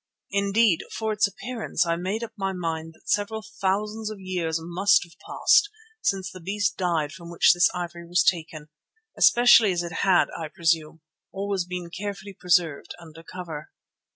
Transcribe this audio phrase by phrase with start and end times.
[0.31, 5.03] Indeed, for its appearance I made up my mind that several thousands of years must
[5.03, 5.69] have passed
[6.01, 8.69] since the beast died from which this ivory was taken,
[9.15, 11.01] especially as it had, I presume,
[11.31, 13.69] always been carefully preserved under cover.